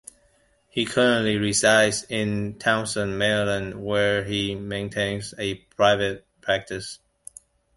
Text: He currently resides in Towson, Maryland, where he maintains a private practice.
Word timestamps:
He 0.67 0.83
currently 0.85 1.37
resides 1.37 2.05
in 2.09 2.55
Towson, 2.55 3.17
Maryland, 3.19 3.83
where 3.85 4.23
he 4.23 4.55
maintains 4.55 5.35
a 5.37 5.53
private 5.75 6.25
practice. 6.41 6.97